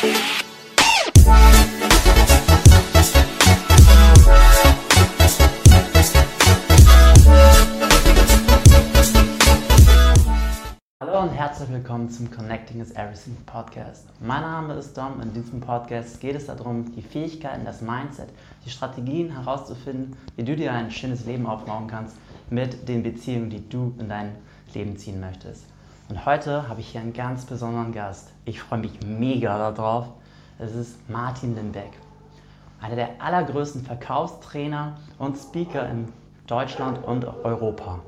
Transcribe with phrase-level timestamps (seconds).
[0.00, 0.10] Hallo
[11.22, 14.06] und herzlich willkommen zum Connecting is Everything Podcast.
[14.20, 15.20] Mein Name ist Dom.
[15.20, 18.28] In diesem Podcast geht es darum, die Fähigkeiten, das Mindset,
[18.64, 22.16] die Strategien herauszufinden, wie du dir ein schönes Leben aufbauen kannst
[22.50, 24.36] mit den Beziehungen, die du in dein
[24.74, 25.64] Leben ziehen möchtest.
[26.08, 28.32] Und heute habe ich hier einen ganz besonderen Gast.
[28.46, 30.06] Ich freue mich mega darauf.
[30.58, 31.90] Es ist Martin Limbeck,
[32.80, 36.08] einer der allergrößten Verkaufstrainer und Speaker in
[36.46, 38.00] Deutschland und Europa.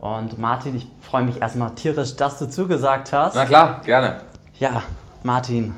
[0.00, 3.34] Und Martin, ich freue mich erstmal tierisch, dass du zugesagt hast.
[3.34, 4.20] Na klar, gerne.
[4.58, 4.82] Ja,
[5.22, 5.74] Martin,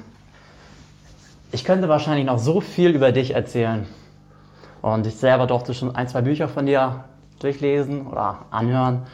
[1.53, 3.87] ich könnte wahrscheinlich noch so viel über dich erzählen.
[4.81, 7.05] Und ich selber durfte schon ein, zwei Bücher von dir
[7.39, 9.07] durchlesen oder anhören.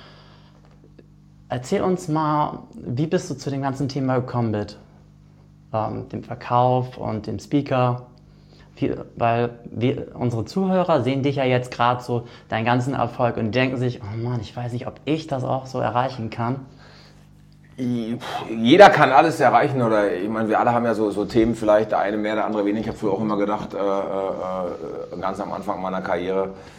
[1.51, 4.77] Erzähl uns mal, wie bist du zu dem ganzen Thema gekommen mit
[5.73, 8.07] ähm, dem Verkauf und dem Speaker?
[8.77, 13.55] Wie, weil wir, unsere Zuhörer sehen dich ja jetzt gerade so, deinen ganzen Erfolg und
[13.55, 16.67] denken sich, oh Mann, ich weiß nicht, ob ich das auch so erreichen kann.
[17.79, 21.93] Jeder kann alles erreichen oder ich meine, wir alle haben ja so, so Themen, vielleicht
[21.93, 22.81] der eine mehr, der andere weniger.
[22.81, 26.78] Ich habe früher auch immer gedacht, äh, äh, ganz am Anfang meiner Karriere äh,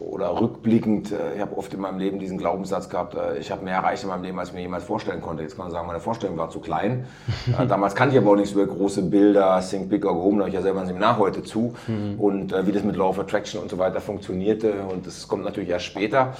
[0.00, 3.64] oder rückblickend, äh, ich habe oft in meinem Leben diesen Glaubenssatz gehabt, äh, ich habe
[3.64, 5.42] mehr erreicht in meinem Leben, als ich mir jemals vorstellen konnte.
[5.42, 7.06] Jetzt kann man sagen, meine Vorstellung war zu klein.
[7.58, 10.36] Äh, damals kannte ich aber auch nichts über große Bilder, Think Big or Go Home,
[10.36, 12.18] da habe ich ja selber ein Seminar heute zu mhm.
[12.18, 15.68] und wie das mit Law of Attraction und so weiter funktionierte und das kommt natürlich
[15.68, 16.34] erst später.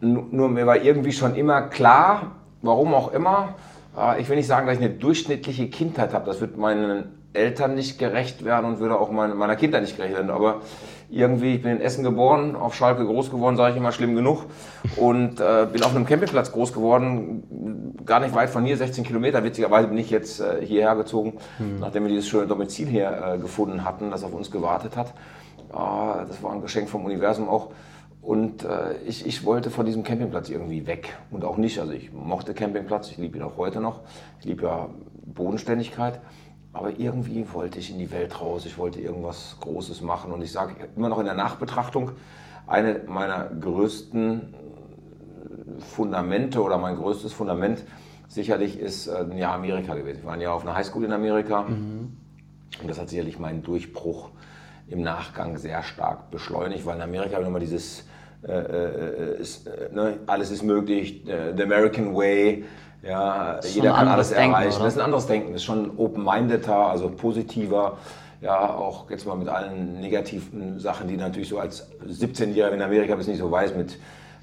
[0.00, 3.54] Nur mir war irgendwie schon immer klar, warum auch immer.
[3.96, 6.26] Äh, ich will nicht sagen, dass ich eine durchschnittliche Kindheit habe.
[6.26, 10.30] Das wird meinen Eltern nicht gerecht werden und würde auch meiner Kindheit nicht gerecht werden.
[10.30, 10.62] Aber
[11.10, 14.44] irgendwie, ich bin in Essen geboren, auf Schalke groß geworden, sage ich immer, schlimm genug.
[14.96, 19.42] Und äh, bin auf einem Campingplatz groß geworden, gar nicht weit von hier, 16 Kilometer.
[19.42, 21.80] Witzigerweise bin ich jetzt äh, hierher gezogen, hm.
[21.80, 25.08] nachdem wir dieses schöne Domizil hier äh, gefunden hatten, das auf uns gewartet hat.
[25.70, 27.70] Äh, das war ein Geschenk vom Universum auch.
[28.22, 31.16] Und äh, ich, ich wollte von diesem Campingplatz irgendwie weg.
[31.30, 31.78] Und auch nicht.
[31.78, 34.00] Also ich mochte Campingplatz, ich liebe ihn auch heute noch.
[34.40, 34.88] Ich liebe ja
[35.24, 36.20] Bodenständigkeit.
[36.72, 38.64] Aber irgendwie wollte ich in die Welt raus.
[38.64, 40.32] Ich wollte irgendwas Großes machen.
[40.32, 42.12] Und ich sage immer noch in der Nachbetrachtung,
[42.66, 44.54] eine meiner größten
[45.80, 47.84] Fundamente oder mein größtes Fundament
[48.28, 50.20] sicherlich ist äh, ein Jahr Amerika gewesen.
[50.20, 51.62] Ich war ein Jahr auf einer Highschool in Amerika.
[51.62, 52.16] Mhm.
[52.80, 54.30] Und das hat sicherlich meinen Durchbruch
[54.86, 58.04] im Nachgang sehr stark beschleunigt, weil in Amerika habe ich nochmal dieses
[58.42, 62.64] äh, äh, ist, äh, ne, alles ist möglich, äh, the American way,
[63.02, 64.76] ja, jeder kann alles Denken, erreichen.
[64.76, 64.84] Oder?
[64.84, 67.98] Das ist ein anderes Denken, das ist schon open-mindeder, also positiver,
[68.40, 73.14] ja, auch jetzt mal mit allen negativen Sachen, die natürlich so als 17-Jähriger in Amerika
[73.14, 73.98] bis nicht so weiß, mit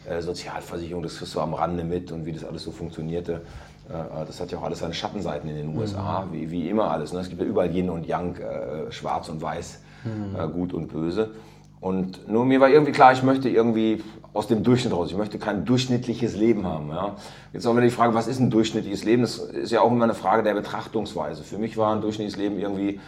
[0.07, 3.41] äh, Sozialversicherung, das kriegst du am Rande mit und wie das alles so funktionierte.
[3.89, 6.33] Äh, das hat ja auch alles seine Schattenseiten in den USA, mhm.
[6.33, 7.13] wie, wie immer alles.
[7.13, 7.19] Ne?
[7.19, 10.53] Es gibt ja überall Yin und Yang, äh, schwarz und weiß, mhm.
[10.53, 11.31] gut und böse.
[11.79, 15.09] Und nur mir war irgendwie klar, ich möchte irgendwie aus dem Durchschnitt raus.
[15.11, 16.89] Ich möchte kein durchschnittliches Leben haben.
[16.89, 17.15] Ja.
[17.53, 19.21] Jetzt auch wieder die Frage, was ist ein durchschnittliches Leben?
[19.23, 21.43] Das ist ja auch immer eine Frage der Betrachtungsweise.
[21.43, 22.99] Für mich war ein durchschnittliches Leben irgendwie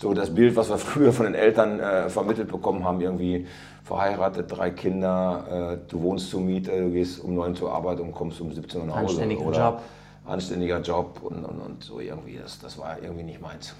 [0.00, 3.46] so das Bild, was wir früher von den Eltern äh, vermittelt bekommen haben, irgendwie
[3.84, 8.12] verheiratet, drei Kinder, äh, du wohnst zur Miete, du gehst um neun zur Arbeit und
[8.12, 9.06] kommst um 17 Uhr nach Hause.
[9.06, 9.82] Anständiger oder Job.
[10.26, 12.38] Anständiger Job und, und, und so irgendwie.
[12.40, 13.74] Das, das war irgendwie nicht meins.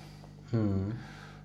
[0.50, 0.92] Hm.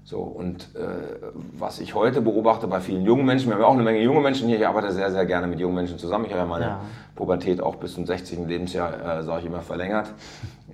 [0.05, 3.73] So, und äh, was ich heute beobachte bei vielen jungen Menschen, wir haben ja auch
[3.73, 6.25] eine Menge junge Menschen hier, ich arbeite sehr, sehr gerne mit jungen Menschen zusammen.
[6.25, 6.81] Ich habe ja meine ja.
[7.15, 8.39] Pubertät auch bis zum 60.
[8.45, 10.13] Lebensjahr, äh, sage ich immer, verlängert.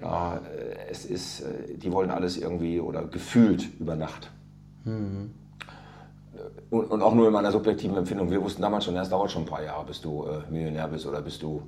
[0.01, 4.31] Ja, äh, es ist, äh, die wollen alles irgendwie oder gefühlt über Nacht.
[4.85, 5.31] Mhm.
[6.71, 8.31] Und, und, auch nur in meiner subjektiven Empfindung.
[8.31, 11.05] Wir wussten damals schon, es dauert schon ein paar Jahre, bis du äh, Millionär bist
[11.05, 11.63] oder bis du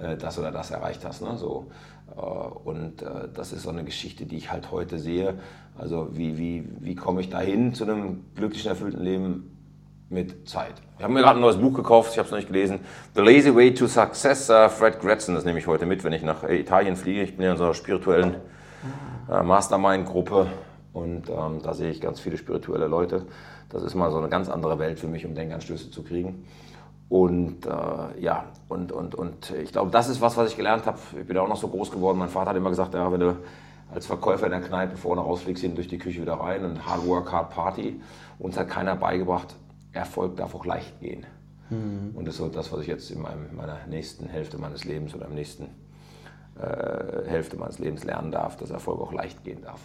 [0.00, 1.22] äh, das oder das erreicht hast.
[1.22, 1.36] Ne?
[1.36, 1.70] So,
[2.16, 5.34] äh, und äh, das ist so eine Geschichte, die ich halt heute sehe.
[5.76, 9.56] Also wie, wie, wie komme ich dahin zu einem glücklichen, erfüllten Leben
[10.08, 10.74] mit Zeit?
[10.98, 12.80] Ich habe mir gerade ein neues Buch gekauft, ich habe es noch nicht gelesen.
[13.14, 16.44] The Lazy Way to Success, Fred Gretzen, das nehme ich heute mit, wenn ich nach
[16.44, 17.22] Italien fliege.
[17.22, 18.36] Ich bin ja in so einer spirituellen
[19.28, 20.46] Mastermind-Gruppe
[20.92, 23.26] und ähm, da sehe ich ganz viele spirituelle Leute.
[23.68, 26.46] Das ist mal so eine ganz andere Welt für mich, um Denkanstöße zu kriegen.
[27.08, 30.98] Und äh, ja, und, und, und ich glaube, das ist was, was ich gelernt habe.
[31.18, 32.18] Ich bin auch noch so groß geworden.
[32.18, 33.36] Mein Vater hat immer gesagt, ja, wenn du
[33.94, 37.06] als Verkäufer in der Kneipe vorne rausfliegst, hinten durch die Küche wieder rein und Hard
[37.06, 38.00] Work, Hard Party.
[38.38, 39.54] Uns hat keiner beigebracht,
[39.92, 41.24] Erfolg darf auch leicht gehen.
[41.70, 42.12] Mhm.
[42.14, 45.14] Und das ist so das, was ich jetzt in meinem, meiner nächsten Hälfte meines Lebens
[45.14, 45.64] oder im nächsten
[46.58, 49.80] äh, Hälfte meines Lebens lernen darf, dass Erfolg auch leicht gehen darf.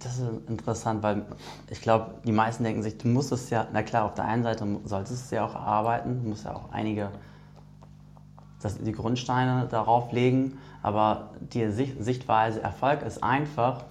[0.00, 1.24] Das ist interessant, weil
[1.70, 4.42] ich glaube, die meisten denken sich, du musst es ja, na klar, auf der einen
[4.42, 7.10] Seite solltest du ja auch arbeiten, du musst ja auch einige,
[8.60, 13.84] das, die Grundsteine darauf legen, aber die Sichtweise, Erfolg ist einfach,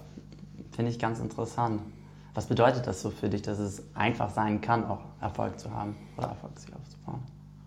[0.76, 1.80] Finde ich ganz interessant.
[2.34, 5.96] Was bedeutet das so für dich, dass es einfach sein kann, auch Erfolg zu haben
[6.18, 7.22] oder Erfolg sich aufzubauen?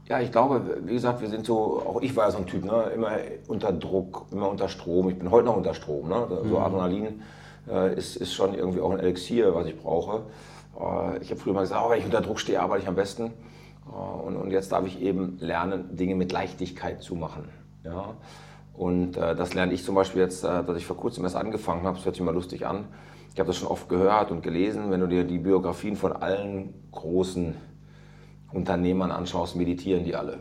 [0.07, 2.65] Ja, ich glaube, wie gesagt, wir sind so, auch ich war ja so ein Typ,
[2.65, 2.83] ne?
[2.93, 3.13] immer
[3.47, 5.09] unter Druck, immer unter Strom.
[5.09, 6.07] Ich bin heute noch unter Strom.
[6.07, 6.27] Ne?
[6.29, 6.55] So mhm.
[6.57, 7.21] Adrenalin
[7.69, 10.23] äh, ist, ist schon irgendwie auch ein Elixier, was ich brauche.
[10.79, 12.95] Äh, ich habe früher mal gesagt, oh, wenn ich unter Druck stehe, arbeite ich am
[12.95, 13.31] besten.
[13.87, 17.49] Äh, und, und jetzt darf ich eben lernen, Dinge mit Leichtigkeit zu machen.
[17.83, 18.15] Ja?
[18.73, 21.83] Und äh, das lerne ich zum Beispiel jetzt, äh, dass ich vor kurzem erst angefangen
[21.83, 21.97] habe.
[21.97, 22.85] Das hört sich mal lustig an.
[23.33, 24.91] Ich habe das schon oft gehört und gelesen.
[24.91, 27.55] Wenn du dir die Biografien von allen großen
[28.51, 30.39] Unternehmern anschaust, meditieren die alle.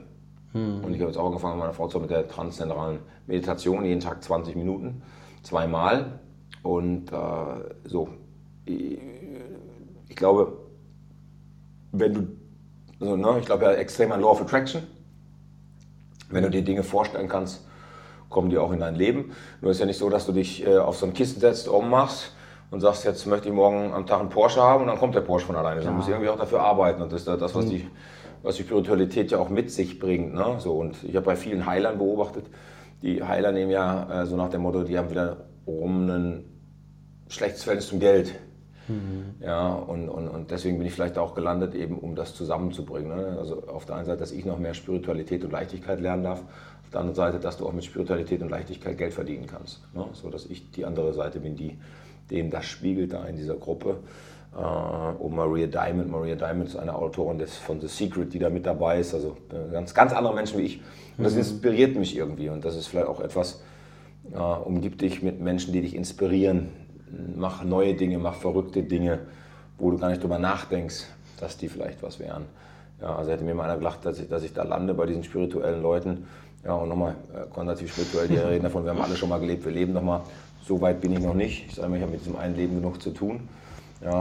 [0.52, 0.84] Hm.
[0.84, 4.22] Und ich habe jetzt auch angefangen mit meiner Frau mit der transzentralen Meditation, jeden Tag
[4.22, 5.02] 20 Minuten,
[5.42, 6.20] zweimal.
[6.62, 7.16] Und äh,
[7.84, 8.08] so,
[8.64, 10.58] ich, glaube,
[11.92, 12.26] wenn du,
[13.00, 14.82] also, ne, ich glaube ja extrem an Law of Attraction,
[16.30, 17.66] wenn du dir Dinge vorstellen kannst,
[18.28, 19.32] kommen die auch in dein Leben.
[19.60, 22.34] Nur ist ja nicht so, dass du dich äh, auf so ein Kissen setzt, ummachst
[22.70, 25.22] und sagst, jetzt möchte ich morgen am Tag einen Porsche haben und dann kommt der
[25.22, 25.80] Porsche von alleine.
[25.80, 25.86] Ja.
[25.86, 27.70] Dann musst du irgendwie auch dafür arbeiten und das ist das, was mhm.
[27.70, 27.88] die,
[28.42, 30.34] was die Spiritualität ja auch mit sich bringt.
[30.34, 30.56] Ne?
[30.58, 32.46] So, und ich habe bei vielen Heilern beobachtet,
[33.02, 36.44] die Heiler nehmen ja äh, so nach dem Motto, die haben wieder rum ein
[37.28, 38.34] schlechtes Verhältnis zum Geld.
[38.88, 39.34] Mhm.
[39.40, 43.14] Ja, und, und, und deswegen bin ich vielleicht auch gelandet, eben um das zusammenzubringen.
[43.14, 43.36] Ne?
[43.38, 46.90] Also auf der einen Seite, dass ich noch mehr Spiritualität und Leichtigkeit lernen darf, auf
[46.90, 49.82] der anderen Seite, dass du auch mit Spiritualität und Leichtigkeit Geld verdienen kannst.
[49.94, 50.06] Ne?
[50.12, 51.78] So dass ich die andere Seite bin, die
[52.30, 53.98] denen das spiegelt da in dieser Gruppe.
[54.56, 58.50] Äh, und Maria Diamond, Maria Diamond ist eine Autorin des, von The Secret, die da
[58.50, 59.14] mit dabei ist.
[59.14, 60.80] Also äh, ganz, ganz andere Menschen wie ich.
[61.16, 61.40] Und das mhm.
[61.40, 62.48] inspiriert mich irgendwie.
[62.48, 63.62] Und das ist vielleicht auch etwas,
[64.32, 66.68] äh, umgib dich mit Menschen, die dich inspirieren.
[67.36, 69.20] Mach neue Dinge, mach verrückte Dinge,
[69.78, 71.06] wo du gar nicht drüber nachdenkst,
[71.40, 72.44] dass die vielleicht was wären.
[73.00, 75.22] Ja, also hätte mir mal einer gedacht, dass ich, dass ich da lande bei diesen
[75.22, 76.26] spirituellen Leuten.
[76.64, 79.64] Ja, und nochmal, äh, konservativ spirituell, die reden davon, wir haben alle schon mal gelebt,
[79.64, 80.22] wir leben nochmal.
[80.62, 81.66] So weit bin ich noch nicht.
[81.68, 83.48] Ich sage mal, ich habe mit diesem einen Leben genug zu tun.
[84.04, 84.12] Ja,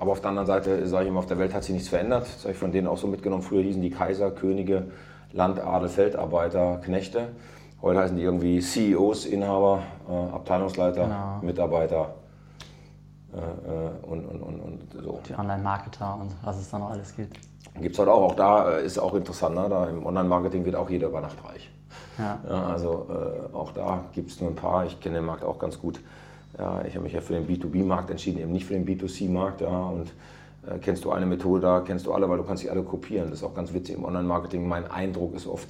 [0.00, 2.22] aber auf der anderen Seite sage ich immer, auf der Welt hat sich nichts verändert.
[2.22, 3.42] Das habe ich von denen auch so mitgenommen.
[3.42, 4.84] Früher hießen die Kaiser, Könige,
[5.32, 7.28] Landadel, Feldarbeiter, Knechte.
[7.82, 11.40] Heute heißen die irgendwie CEOs, Inhaber, äh, Abteilungsleiter, genau.
[11.42, 12.14] Mitarbeiter
[13.32, 15.20] und, und, und, und so.
[15.28, 17.38] Die Online-Marketer und was es da noch alles gibt.
[17.78, 18.22] Gibt es halt auch.
[18.22, 19.54] Auch da äh, ist auch interessant.
[19.54, 19.66] Ne?
[19.68, 21.70] Da Im Online-Marketing wird auch jeder über Nacht reich.
[22.18, 22.38] Ja.
[22.48, 24.84] ja also äh, auch da gibt es nur ein paar.
[24.86, 26.00] Ich kenne den Markt auch ganz gut.
[26.58, 29.60] Ja, ich habe mich ja für den B2B-Markt entschieden, eben nicht für den B2C-Markt.
[29.60, 30.12] Ja, und
[30.66, 33.30] äh, kennst du eine Methode da, kennst du alle, weil du kannst sie alle kopieren.
[33.30, 34.66] Das ist auch ganz witzig im Online-Marketing.
[34.66, 35.68] Mein Eindruck ist oft,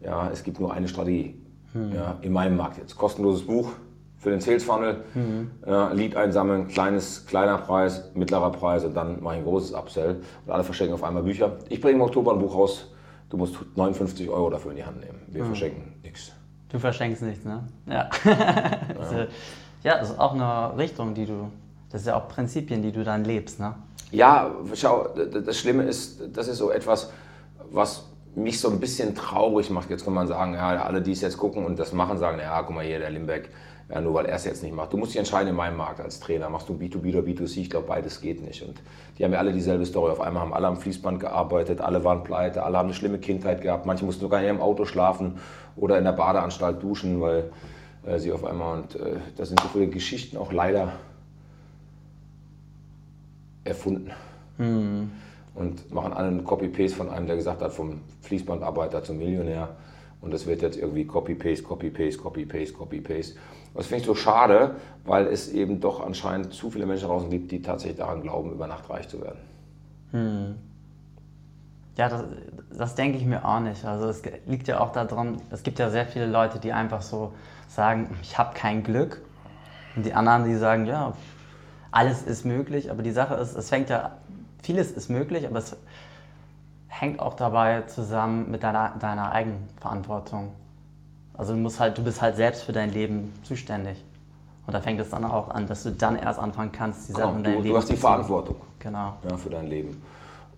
[0.00, 1.40] ja, es gibt nur eine Strategie.
[1.72, 1.94] Hm.
[1.94, 2.96] Ja, in meinem Markt jetzt.
[2.96, 3.70] Kostenloses Buch,
[4.18, 5.50] für den Sales Funnel, mhm.
[5.64, 10.20] äh, Lead einsammeln, kleines, kleiner Preis, mittlerer Preis und dann mache ich ein großes Upsell
[10.44, 11.56] und alle verschenken auf einmal Bücher.
[11.68, 12.90] Ich bringe im Oktober ein Buch raus,
[13.30, 15.20] du musst 59 Euro dafür in die Hand nehmen.
[15.28, 15.48] Wir mhm.
[15.48, 16.32] verschenken nichts.
[16.68, 17.66] Du verschenkst nichts, ne?
[17.86, 18.10] Ja.
[18.24, 19.26] ja.
[19.84, 21.50] ja, das ist auch eine Richtung, die du,
[21.90, 23.74] das ist ja auch Prinzipien, die du dann lebst, ne?
[24.10, 25.08] Ja, schau,
[25.44, 27.12] das Schlimme ist, das ist so etwas,
[27.70, 28.04] was
[28.34, 29.90] mich so ein bisschen traurig macht.
[29.90, 32.62] Jetzt kann man sagen, ja, alle, die es jetzt gucken und das machen, sagen, ja,
[32.62, 33.50] guck mal hier, der Limbeck,
[33.90, 34.92] ja, nur weil er es jetzt nicht macht.
[34.92, 36.50] Du musst dich entscheiden in meinem Markt als Trainer.
[36.50, 37.60] Machst du B2B oder B2C?
[37.60, 38.62] Ich glaube, beides geht nicht.
[38.62, 38.80] Und
[39.16, 40.12] die haben ja alle dieselbe Story.
[40.12, 43.62] Auf einmal haben alle am Fließband gearbeitet, alle waren pleite, alle haben eine schlimme Kindheit
[43.62, 43.86] gehabt.
[43.86, 45.38] Manche mussten sogar in ihrem Auto schlafen
[45.74, 47.50] oder in der Badeanstalt duschen, weil
[48.04, 50.92] äh, sie auf einmal, und äh, das sind so viele Geschichten auch leider
[53.64, 54.10] erfunden.
[54.58, 55.10] Mhm.
[55.54, 59.70] Und machen alle einen Copy-Paste von einem, der gesagt hat, vom Fließbandarbeiter zum Millionär.
[60.20, 63.38] Und das wird jetzt irgendwie Copy-Paste, Copy-Paste, Copy-Paste, Copy-Paste.
[63.74, 67.50] Das finde ich so schade, weil es eben doch anscheinend zu viele Menschen draußen gibt,
[67.50, 69.38] die tatsächlich daran glauben, über Nacht reich zu werden.
[70.12, 70.54] Hm.
[71.96, 72.24] Ja, das,
[72.76, 73.84] das, denke ich mir auch nicht.
[73.84, 77.32] Also es liegt ja auch daran, es gibt ja sehr viele Leute, die einfach so
[77.68, 79.20] sagen, ich habe kein Glück.
[79.96, 81.14] Und die anderen, die sagen, ja,
[81.90, 82.90] alles ist möglich.
[82.90, 84.12] Aber die Sache ist, es fängt ja,
[84.62, 85.76] vieles ist möglich, aber es
[86.86, 90.52] hängt auch dabei zusammen mit deiner, deiner Eigenverantwortung.
[91.38, 94.04] Also du musst halt, du bist halt selbst für dein Leben zuständig.
[94.66, 97.38] Und da fängt es dann auch an, dass du dann erst anfangen kannst, die Sachen
[97.38, 99.14] in dein Leben Du hast die Verantwortung genau.
[99.26, 100.02] ja, für dein Leben.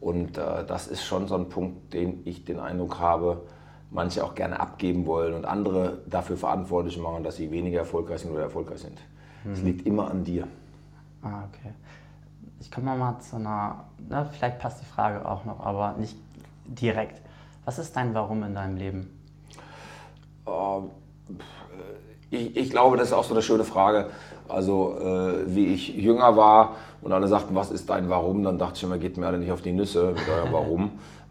[0.00, 3.42] Und äh, das ist schon so ein Punkt, den ich den Eindruck habe,
[3.90, 8.32] manche auch gerne abgeben wollen und andere dafür verantwortlich machen, dass sie weniger erfolgreich sind
[8.32, 8.98] oder erfolgreich sind.
[9.52, 9.66] Es mhm.
[9.66, 10.48] liegt immer an dir.
[11.22, 11.74] Ah, okay.
[12.58, 16.16] Ich komme mal zu einer, na, vielleicht passt die Frage auch noch, aber nicht
[16.64, 17.20] direkt.
[17.66, 19.19] Was ist dein Warum in deinem Leben?
[20.50, 20.90] Ähm,
[22.30, 24.06] ich, ich, glaube, das ist auch so eine schöne Frage.
[24.48, 28.42] Also, äh, wie ich jünger war und alle sagten, was ist dein Warum?
[28.42, 30.84] Dann dachte ich immer, geht mir alle nicht auf die Nüsse mit eurem Warum.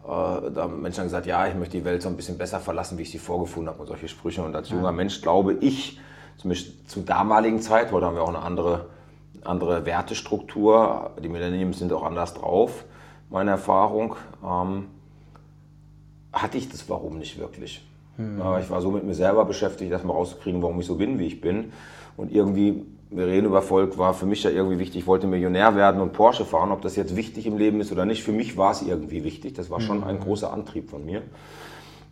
[0.04, 2.98] äh, da haben Menschen gesagt, ja, ich möchte die Welt so ein bisschen besser verlassen,
[2.98, 4.42] wie ich sie vorgefunden habe und solche Sprüche.
[4.42, 5.98] Und als junger Mensch glaube ich,
[6.36, 8.86] zumindest zur damaligen Zeit, heute haben wir auch eine andere
[9.44, 11.12] andere Wertestruktur.
[11.22, 12.84] Die Millenniums sind auch anders drauf,
[13.28, 14.16] meine Erfahrung.
[14.44, 14.88] Ähm,
[16.32, 17.84] hatte ich das Warum nicht wirklich.
[18.16, 18.40] Mhm.
[18.60, 21.40] Ich war so mit mir selber beschäftigt, erstmal rauszukriegen, warum ich so bin, wie ich
[21.40, 21.72] bin.
[22.16, 25.02] Und irgendwie, wir reden über Erfolg, war für mich ja irgendwie wichtig.
[25.02, 26.70] Ich wollte Millionär werden und Porsche fahren.
[26.70, 29.54] Ob das jetzt wichtig im Leben ist oder nicht, für mich war es irgendwie wichtig.
[29.54, 30.24] Das war schon ein hm.
[30.24, 31.22] großer Antrieb von mir.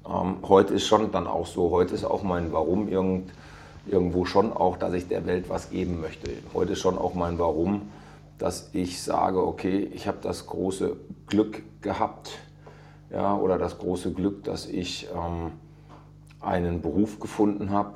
[0.08, 3.30] Ähm, heute ist schon dann auch so, heute ist auch mein Warum irgend,
[3.86, 6.30] irgendwo schon auch, dass ich der Welt was geben möchte.
[6.54, 7.82] Heute ist schon auch mein Warum,
[8.38, 12.30] dass ich sage, okay, ich habe das große Glück gehabt,
[13.10, 15.52] ja, oder das große Glück, dass ich ähm,
[16.40, 17.94] einen Beruf gefunden habe,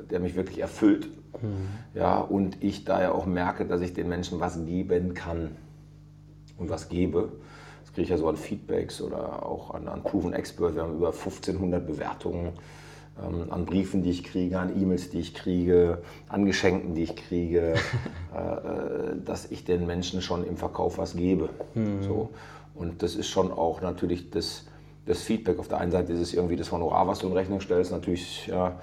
[0.00, 1.08] äh, der mich wirklich erfüllt.
[1.40, 1.68] Mhm.
[1.94, 5.56] Ja, und ich da ja auch merke, dass ich den Menschen was geben kann
[6.58, 7.30] und was gebe.
[7.82, 10.74] Das kriege ich ja so an Feedbacks oder auch an, an Proven Expert.
[10.74, 12.52] Wir haben über 1500 Bewertungen
[13.20, 17.16] ähm, an Briefen, die ich kriege, an E-Mails, die ich kriege, an Geschenken, die ich
[17.16, 17.74] kriege,
[18.34, 21.48] äh, äh, dass ich den Menschen schon im Verkauf was gebe.
[21.74, 22.02] Mhm.
[22.02, 22.30] So.
[22.74, 24.66] Und das ist schon auch natürlich das,
[25.06, 25.58] das Feedback.
[25.58, 27.92] Auf der einen Seite ist es irgendwie das Honorar, was du in Rechnung stellst.
[27.92, 28.78] Natürlich, ja,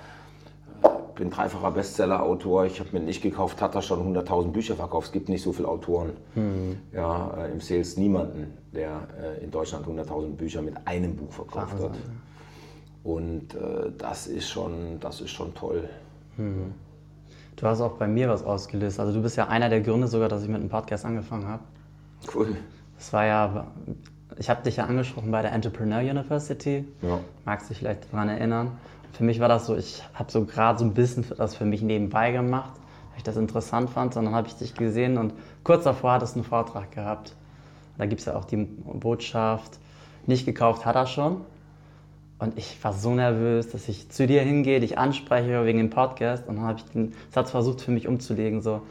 [0.84, 2.66] ich bin dreifacher Bestseller-Autor.
[2.66, 5.08] Ich habe mir nicht gekauft, hat er schon 100.000 Bücher verkauft.
[5.08, 6.78] Es gibt nicht so viele Autoren mhm.
[6.92, 7.98] ja, äh, im Sales.
[7.98, 11.90] Niemanden, der äh, in Deutschland 100.000 Bücher mit einem Buch verkauft Wahnsinn.
[11.90, 11.98] hat.
[13.04, 15.90] Und äh, das, ist schon, das ist schon toll.
[16.36, 16.74] Mhm.
[17.56, 19.00] Du hast auch bei mir was ausgelöst.
[19.00, 21.64] Also du bist ja einer der Gründe sogar, dass ich mit einem Podcast angefangen habe.
[22.34, 22.56] Cool.
[22.96, 23.68] Das war ja,
[24.40, 26.86] ich habe dich ja angesprochen bei der Entrepreneur University.
[27.02, 27.20] Ja.
[27.46, 28.72] Magst dich vielleicht daran erinnern?
[29.14, 31.82] Für mich war das so, ich habe so gerade so ein bisschen das für mich
[31.82, 32.74] nebenbei gemacht,
[33.10, 34.16] weil ich das interessant fand.
[34.16, 37.36] Und dann habe ich dich gesehen und kurz davor hattest du einen Vortrag gehabt.
[37.98, 39.80] Da gibt es ja auch die Botschaft,
[40.28, 41.42] nicht gekauft hat er schon.
[42.40, 46.48] Und ich war so nervös, dass ich zu dir hingehe, dich anspreche wegen dem Podcast.
[46.48, 48.82] Und dann habe ich den Satz versucht für mich umzulegen, so,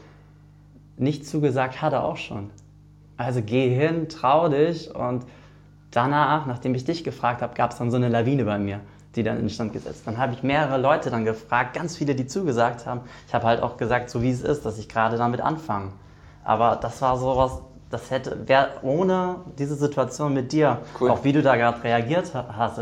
[0.97, 2.49] nicht zugesagt hat er auch schon.
[3.17, 5.25] Also geh hin, trau dich und
[5.91, 8.79] danach, nachdem ich dich gefragt habe, gab es dann so eine Lawine bei mir,
[9.15, 10.03] die dann instand gesetzt.
[10.05, 13.01] Dann habe ich mehrere Leute dann gefragt, ganz viele, die zugesagt haben.
[13.27, 15.91] Ich habe halt auch gesagt, so wie es ist, dass ich gerade damit anfange.
[16.43, 21.09] Aber das war sowas, das hätte, wäre ohne diese Situation mit dir, cool.
[21.09, 22.79] auch wie du da gerade reagiert hast,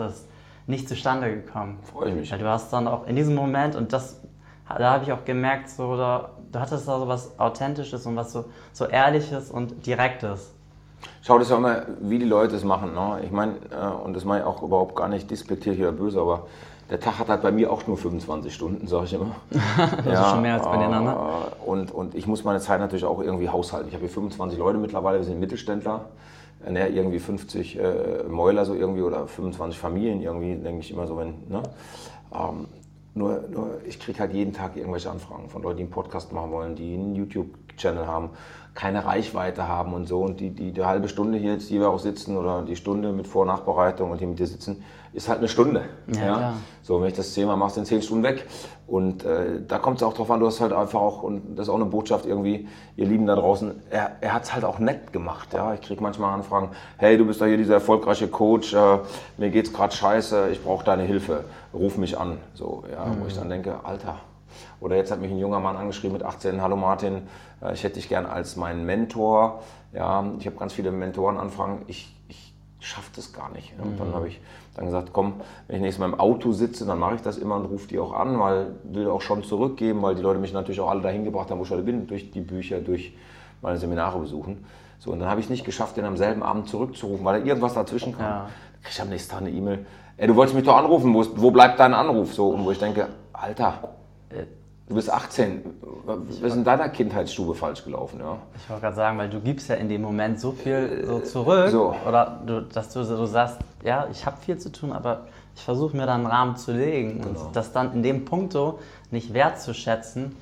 [0.67, 1.79] nicht zustande gekommen.
[1.83, 2.31] Freue ich mich.
[2.31, 4.19] Weil du hast dann auch in diesem Moment, und das,
[4.67, 8.31] da habe ich auch gemerkt, so, da du hattest da so was Authentisches und was
[8.31, 10.51] so, so Ehrliches und Direktes.
[11.21, 12.93] Schau, das ja immer, wie die Leute es machen.
[12.93, 13.19] Ne?
[13.23, 16.47] Ich meine, äh, und das meine ich auch überhaupt gar nicht despektierlich oder böse, aber
[16.89, 19.35] der Tag hat halt bei mir auch nur 25 Stunden, sage ich immer.
[19.49, 21.17] das ja, ist schon mehr als bei den anderen.
[21.17, 23.89] Äh, und, und ich muss meine Zeit natürlich auch irgendwie haushalten.
[23.89, 26.05] Ich habe hier 25 Leute mittlerweile, wir sind Mittelständler.
[26.67, 31.15] Ne, irgendwie 50 äh, Mäuler so irgendwie oder 25 Familien irgendwie, denke ich immer so,
[31.15, 31.61] wenn, ne?
[32.33, 32.65] Ähm,
[33.15, 36.51] nur, nur ich kriege halt jeden Tag irgendwelche Anfragen von Leuten, die einen Podcast machen
[36.51, 38.29] wollen, die einen YouTube-Channel haben,
[38.75, 40.21] keine Reichweite haben und so.
[40.21, 43.13] Und die, die, die halbe Stunde hier jetzt, die wir auch sitzen, oder die Stunde
[43.13, 45.85] mit Vor- und Nachbereitung und die mit dir sitzen, ist halt eine Stunde.
[46.07, 46.53] Ja, ja?
[46.83, 48.45] So, wenn ich das zehnmal mache, sind zehn Stunden weg.
[48.85, 51.67] Und äh, da kommt es auch drauf an, du hast halt einfach auch, und das
[51.67, 52.67] ist auch eine Botschaft irgendwie,
[52.97, 55.53] ihr Lieben da draußen, er, er hat es halt auch nett gemacht.
[55.53, 55.73] Ja?
[55.73, 58.99] Ich kriege manchmal Anfragen, hey, du bist doch hier dieser erfolgreiche Coach, äh,
[59.37, 62.39] mir geht's gerade scheiße, ich brauche deine Hilfe, ruf mich an.
[62.53, 63.21] So, ja, mhm.
[63.21, 64.17] Wo ich dann denke, Alter,
[64.79, 67.23] oder jetzt hat mich ein junger Mann angeschrieben mit 18, hallo Martin,
[67.61, 69.61] äh, ich hätte dich gern als meinen Mentor.
[69.93, 73.73] Ja, ich habe ganz viele Mentorenanfragen, ich, ich schaffe das gar nicht.
[73.79, 73.97] Und mhm.
[73.97, 74.39] dann habe ich
[74.75, 75.35] dann gesagt, komm,
[75.67, 77.97] wenn ich nächstes Mal im Auto sitze, dann mache ich das immer und rufe die
[77.97, 81.01] auch an, weil ich will auch schon zurückgeben, weil die Leute mich natürlich auch alle
[81.01, 83.13] dahin gebracht haben, wo ich heute bin, durch die Bücher, durch
[83.61, 84.65] meine Seminare besuchen.
[84.99, 87.45] So, und dann habe ich es nicht geschafft, den am selben Abend zurückzurufen, weil da
[87.45, 88.25] irgendwas dazwischen kam.
[88.25, 88.49] Ja.
[88.81, 89.85] kriege ich am nächsten Tag eine E-Mail,
[90.17, 92.33] ey, du wolltest mich doch anrufen, wo, wo bleibt dein Anruf?
[92.33, 93.95] So, und wo ich denke, Alter,
[94.87, 95.63] Du bist 18.
[96.05, 98.19] Was ist in deiner Kindheitsstube falsch gelaufen?
[98.19, 98.37] Ja?
[98.55, 101.69] Ich wollte gerade sagen, weil du gibst ja in dem Moment so viel so zurück.
[101.69, 101.95] So.
[102.07, 105.97] Oder du, dass du, du sagst, ja, ich habe viel zu tun, aber ich versuche
[105.97, 107.21] mir da einen Rahmen zu legen.
[107.21, 107.45] Genau.
[107.45, 108.79] Und das dann in dem Punkt so
[109.09, 110.35] nicht wertzuschätzen,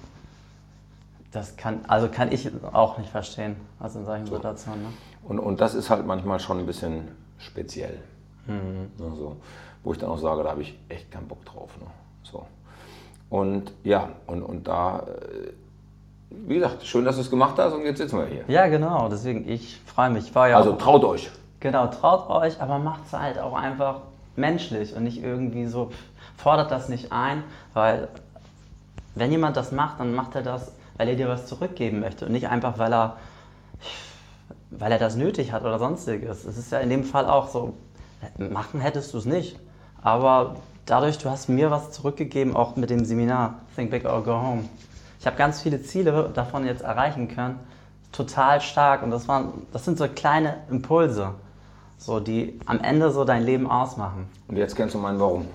[1.31, 4.35] das kann, also kann ich auch nicht verstehen, also in solchen so.
[4.35, 4.83] Situationen.
[4.83, 4.89] Ne?
[5.23, 7.99] Und, und das ist halt manchmal schon ein bisschen speziell.
[8.45, 8.91] Mhm.
[9.01, 9.37] Also,
[9.83, 11.71] wo ich dann auch sage, da habe ich echt keinen Bock drauf.
[11.79, 11.87] Ne?
[12.23, 12.45] So.
[13.33, 15.53] Und ja, und, und da, äh,
[16.29, 18.43] wie gesagt, schön, dass du es gemacht hast und jetzt sitzen wir hier.
[18.47, 20.27] Ja, genau, deswegen, ich freue mich.
[20.27, 21.31] Ich ja also traut euch.
[21.59, 24.01] Genau, traut euch, aber macht es halt auch einfach
[24.35, 25.89] menschlich und nicht irgendwie so,
[26.37, 28.07] fordert das nicht ein, weil
[29.15, 32.33] wenn jemand das macht, dann macht er das, weil er dir was zurückgeben möchte und
[32.33, 33.17] nicht einfach, weil er,
[34.69, 36.45] weil er das nötig hat oder sonstiges.
[36.45, 37.73] Es ist ja in dem Fall auch so,
[38.37, 39.59] machen hättest du es nicht,
[40.03, 44.33] aber dadurch, du hast mir was zurückgegeben, auch mit dem Seminar Think Big or Go
[44.33, 44.65] Home.
[45.19, 47.59] ich habe ganz viele Ziele davon jetzt erreichen können.
[48.11, 49.03] Total stark.
[49.03, 51.33] Und das, waren, das sind so kleine Impulse,
[51.97, 54.27] so, die am Ende so dein Leben ausmachen.
[54.47, 55.47] Und jetzt kennst du mein Warum.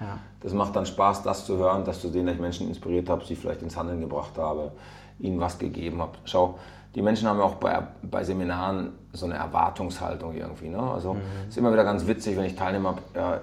[0.00, 0.18] Ja.
[0.40, 3.24] Das macht dann Spaß, das zu hören, dass du sehen, dass ich Menschen inspiriert habe,
[3.24, 4.72] sie vielleicht ins Handeln gebracht habe,
[5.20, 6.12] ihnen was gegeben habe.
[6.24, 6.58] Schau,
[6.94, 10.68] die Menschen haben ja auch bei, bei Seminaren so eine Erwartungshaltung irgendwie.
[10.68, 10.78] Ne?
[10.78, 11.20] Also mhm.
[11.48, 13.40] ist immer wieder ganz witzig, wenn ich Teilnehmer habe.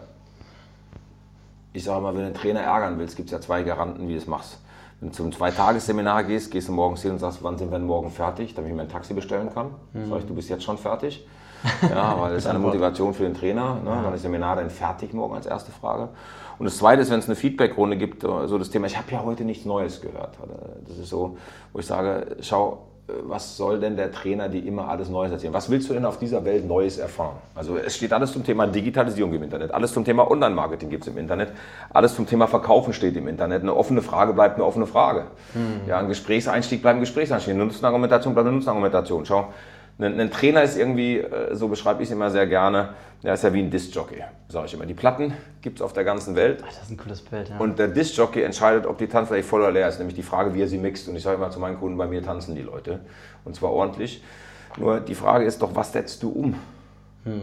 [1.74, 4.08] Ja, ich sage mal, wenn du einen Trainer ärgern willst, gibt es ja zwei Garanten,
[4.08, 4.60] wie du es machst.
[5.00, 7.88] Wenn du zum Zweitagesseminar gehst, gehst du morgens hin und sagst, wann sind wir denn
[7.88, 9.68] morgen fertig, damit ich mir ein Taxi bestellen kann.
[9.94, 10.10] Mhm.
[10.10, 11.28] Sag ich, du bist jetzt schon fertig.
[11.90, 13.76] Ja, weil das ist eine Motivation für den Trainer.
[13.76, 13.90] Ne?
[13.90, 16.08] Wann ist das Seminar denn fertig morgen als erste Frage?
[16.58, 19.24] Und das Zweite ist, wenn es eine Feedbackrunde gibt, so das Thema, ich habe ja
[19.24, 20.38] heute nichts Neues gehört.
[20.88, 21.38] Das ist so,
[21.74, 22.89] wo ich sage, schau,
[23.24, 25.54] was soll denn der Trainer dir immer alles Neues erzählen?
[25.54, 27.38] Was willst du denn auf dieser Welt Neues erfahren?
[27.56, 31.10] Also es steht alles zum Thema Digitalisierung im Internet, alles zum Thema Online-Marketing gibt es
[31.10, 31.52] im Internet,
[31.92, 33.64] alles zum Thema Verkaufen steht im Internet.
[33.64, 35.26] Eine offene Frage bleibt eine offene Frage.
[35.54, 35.88] Mhm.
[35.88, 39.26] Ja, ein Gesprächseinstieg bleibt ein Gesprächseinstieg, eine Nutzenargumentation bleibt eine Nutzenargumentation.
[39.26, 39.50] Schau,
[40.00, 42.90] ein, ein Trainer ist irgendwie, äh, so beschreibe ich es immer sehr gerne,
[43.24, 44.86] der ist ja wie ein Disc-Jockey, sage ich immer.
[44.86, 46.64] Die Platten gibt es auf der ganzen Welt.
[46.64, 47.58] Ach, das ist ein cooles Bild, ja.
[47.58, 50.62] Und der Disc-Jockey entscheidet, ob die Tanzfläche voll oder leer ist, nämlich die Frage, wie
[50.62, 51.10] er sie mixt.
[51.10, 53.02] Und ich sage immer zu meinen Kunden, bei mir tanzen die Leute.
[53.44, 54.24] Und zwar ordentlich.
[54.78, 56.56] Nur die Frage ist doch, was setzt du um?
[57.26, 57.42] Hm.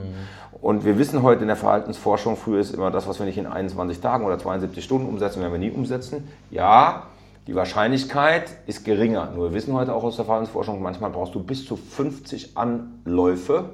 [0.63, 3.47] Und wir wissen heute in der Verhaltensforschung, früher ist immer das, was wir nicht in
[3.47, 6.27] 21 Tagen oder 72 Stunden umsetzen, werden wir nie umsetzen.
[6.51, 7.03] Ja,
[7.47, 9.31] die Wahrscheinlichkeit ist geringer.
[9.31, 13.71] Nur wir wissen heute auch aus der Verhaltensforschung, manchmal brauchst du bis zu 50 Anläufe,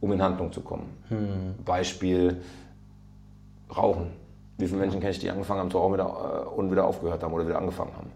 [0.00, 0.90] um in Handlung zu kommen.
[1.08, 1.64] Hm.
[1.64, 2.42] Beispiel
[3.74, 4.08] Rauchen.
[4.58, 7.22] Wie viele Menschen kenne ich, die angefangen haben zu rauchen wieder, äh, und wieder aufgehört
[7.22, 8.10] haben oder wieder angefangen haben?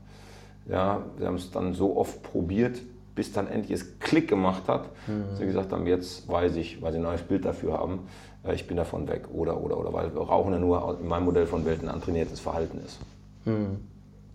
[0.69, 2.83] Ja, sie haben es dann so oft probiert,
[3.15, 4.91] bis dann endlich es Klick gemacht hat.
[5.07, 5.35] Mhm.
[5.35, 8.01] Sie gesagt haben, jetzt weiß ich, weil sie ein neues Bild dafür haben,
[8.45, 9.29] äh, ich bin davon weg.
[9.33, 12.79] Oder, oder, oder, weil Rauchen ja nur in meinem Modell von Welt ein antrainiertes Verhalten
[12.85, 13.01] ist.
[13.47, 13.79] Mhm.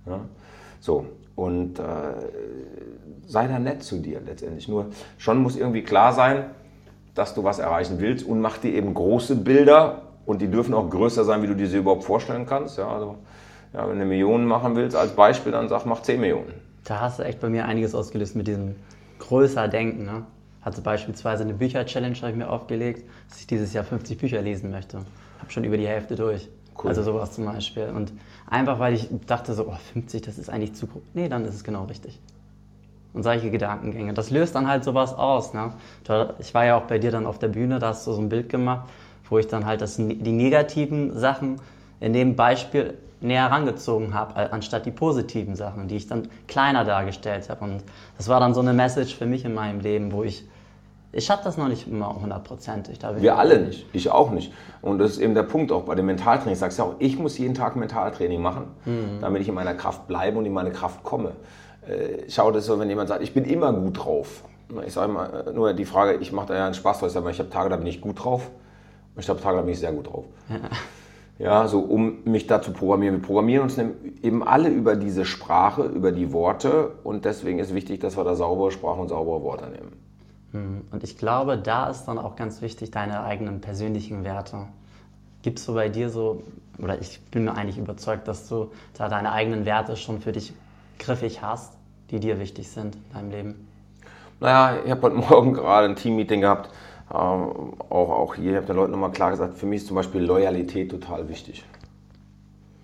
[0.05, 0.21] Ja?
[0.79, 1.05] So,
[1.35, 1.83] und äh,
[3.25, 4.67] sei da nett zu dir letztendlich.
[4.67, 6.45] Nur schon muss irgendwie klar sein,
[7.15, 10.89] dass du was erreichen willst und mach dir eben große Bilder und die dürfen auch
[10.89, 12.77] größer sein, wie du dir sie überhaupt vorstellen kannst.
[12.77, 13.17] Ja, also,
[13.73, 16.53] ja, wenn du eine Million machen willst als Beispiel, dann sag, mach 10 Millionen.
[16.83, 18.75] Da hast du echt bei mir einiges ausgelöst mit diesem
[19.19, 20.05] größer Denken.
[20.05, 20.25] Ne?
[20.61, 24.71] Hatte beispielsweise eine Bücher-Challenge habe ich mir aufgelegt, dass ich dieses Jahr 50 Bücher lesen
[24.71, 24.97] möchte.
[24.97, 26.49] Habe schon über die Hälfte durch.
[26.77, 26.89] Cool.
[26.89, 27.91] Also sowas zum Beispiel.
[27.95, 28.13] Und
[28.49, 31.01] einfach weil ich dachte so, oh, 50, das ist eigentlich zu groß.
[31.13, 32.19] Nee, dann ist es genau richtig.
[33.13, 34.13] Und solche Gedankengänge.
[34.13, 35.53] Das löst dann halt sowas aus.
[35.53, 35.73] Ne?
[36.39, 38.29] Ich war ja auch bei dir dann auf der Bühne, da hast du so ein
[38.29, 38.89] Bild gemacht,
[39.29, 41.61] wo ich dann halt das, die negativen Sachen
[41.99, 47.49] in dem Beispiel näher herangezogen habe, anstatt die positiven Sachen, die ich dann kleiner dargestellt
[47.49, 47.63] habe.
[47.63, 47.83] Und
[48.17, 50.45] das war dann so eine Message für mich in meinem Leben, wo ich
[51.13, 52.99] ich habe das noch nicht immer hundertprozentig.
[53.17, 54.51] Wir alle nicht, ich auch nicht.
[54.81, 56.53] Und das ist eben der Punkt auch bei dem Mentaltraining.
[56.53, 59.21] Ich sage ja auch, ich muss jeden Tag Mentaltraining machen, mhm.
[59.21, 61.33] damit ich in meiner Kraft bleibe und in meine Kraft komme.
[61.87, 64.43] Äh, schau das so, wenn jemand sagt, ich bin immer gut drauf.
[64.87, 67.13] Ich sage mal, äh, nur die Frage, ich mache da ja einen Spaß, weil ich
[67.13, 68.49] sage, ich habe Tage, da bin ich gut drauf.
[69.15, 70.25] Und ich habe Tage, da bin ich sehr gut drauf.
[70.49, 70.55] Ja.
[71.39, 73.15] Ja, so um mich da zu programmieren.
[73.15, 77.99] Wir programmieren uns eben alle über diese Sprache, über die Worte und deswegen ist wichtig,
[77.99, 80.02] dass wir da saubere Sprache und saubere Worte nehmen.
[80.53, 80.83] Mhm.
[80.91, 84.67] Und ich glaube, da ist dann auch ganz wichtig, deine eigenen persönlichen Werte.
[85.41, 86.43] Gibt es so bei dir so,
[86.77, 90.53] oder ich bin mir eigentlich überzeugt, dass du da deine eigenen Werte schon für dich
[90.99, 91.73] griffig hast,
[92.11, 93.67] die dir wichtig sind in deinem Leben?
[94.39, 96.69] Naja, ich habe heute Morgen gerade ein Teammeeting gehabt,
[97.09, 99.95] äh, auch, auch hier, ich habe den Leuten nochmal klar gesagt, für mich ist zum
[99.95, 101.65] Beispiel Loyalität total wichtig.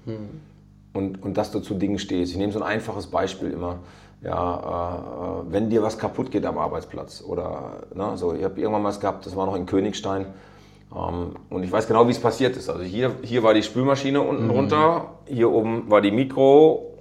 [0.06, 0.42] Hm.
[0.94, 2.32] Und, und dass du zu Dingen stehst.
[2.32, 3.78] Ich nehme so ein einfaches Beispiel immer
[4.22, 8.82] ja, äh, wenn dir was kaputt geht am Arbeitsplatz oder ne, so, ich habe irgendwann
[8.82, 10.26] mal was gehabt, das war noch in Königstein
[10.94, 12.70] ähm, und ich weiß genau, wie es passiert ist.
[12.70, 14.50] Also hier, hier war die Spülmaschine unten mhm.
[14.50, 16.98] drunter, hier oben war die Mikro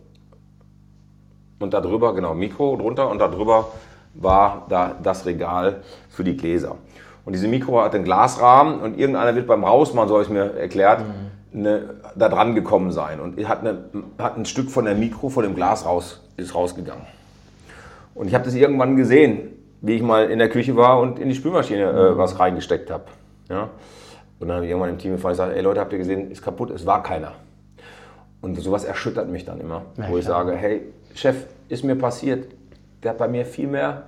[1.59, 3.69] und da drüber, genau, Mikro drunter und da drüber
[4.15, 6.77] war da das Regal für die Gläser.
[7.25, 10.55] Und diese Mikro hat einen Glasrahmen und irgendeiner wird beim Rausmachen, so habe ich mir
[10.55, 11.59] erklärt, mhm.
[11.59, 13.85] eine, da dran gekommen sein und hat, eine,
[14.19, 17.05] hat ein Stück von der Mikro, von dem Glas raus ist rausgegangen.
[18.15, 21.29] Und ich habe das irgendwann gesehen, wie ich mal in der Küche war und in
[21.29, 22.19] die Spülmaschine äh, mhm.
[22.19, 23.05] was reingesteckt habe.
[23.49, 23.71] Ja?
[24.41, 26.43] Und dann habe ich irgendwann im Team gefragt, gesagt, ey Leute, habt ihr gesehen, ist
[26.43, 27.35] kaputt, es war keiner.
[28.41, 30.83] Und sowas erschüttert mich dann immer, ja, wo ich sage, hey,
[31.15, 32.47] Chef, ist mir passiert,
[33.03, 34.05] der hat bei mir viel mehr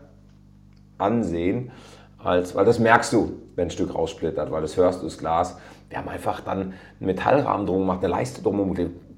[0.99, 1.73] Ansehen,
[2.19, 5.57] als, weil das merkst du, wenn ein Stück raussplittert, weil das hörst du, das Glas.
[5.89, 8.61] Wir haben einfach dann einen Metallrahmen drum gemacht, eine Leiste drum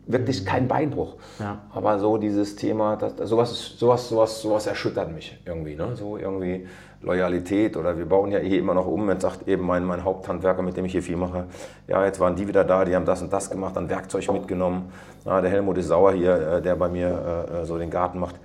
[0.07, 1.15] wirklich kein Beinbruch.
[1.39, 1.59] Ja.
[1.73, 5.77] Aber so dieses Thema, das, sowas, ist- sowas, sowas, sowas erschüttert mich irgendwie.
[5.77, 5.95] Ne?
[5.95, 6.67] So irgendwie
[7.03, 9.09] Loyalität oder wir bauen ja hier immer noch um.
[9.11, 11.47] Jetzt sagt eben mein, mein Haupthandwerker, mit dem ich hier viel mache,
[11.89, 14.93] ja, jetzt waren die wieder da, die haben das und das gemacht, dann Werkzeug mitgenommen.
[15.25, 18.19] Ja, der Helmut ist sauer hier, äh, der bei mir äh, äh, so den Garten
[18.21, 18.37] macht.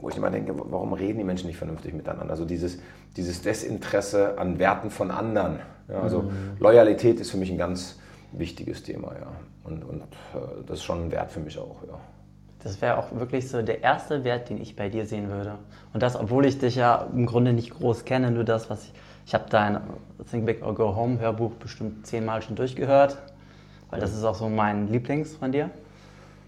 [0.00, 2.30] Wo ich immer denke, warum reden die Menschen nicht vernünftig miteinander?
[2.32, 2.78] Also dieses,
[3.18, 5.58] dieses Desinteresse an Werten von anderen.
[5.90, 6.24] Ja, also
[6.58, 7.98] Loyalität ist für mich ein ganz
[8.32, 9.26] wichtiges Thema, ja.
[9.64, 11.98] Und, und äh, das ist schon ein Wert für mich auch, ja.
[12.62, 15.56] Das wäre auch wirklich so der erste Wert, den ich bei dir sehen würde.
[15.94, 18.92] Und das, obwohl ich dich ja im Grunde nicht groß kenne, nur das, was ich.
[19.26, 19.80] Ich habe dein
[20.30, 23.16] Think Big or Go Home Hörbuch bestimmt zehnmal schon durchgehört,
[23.88, 25.70] weil das ist auch so mein Lieblings von dir.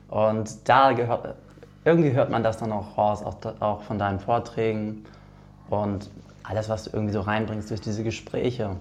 [0.09, 1.37] Und da gehört.
[1.85, 5.05] Irgendwie hört man das dann auch raus, auch, auch von deinen Vorträgen
[5.69, 6.11] und
[6.45, 8.77] alles, was du irgendwie so reinbringst durch diese Gespräche.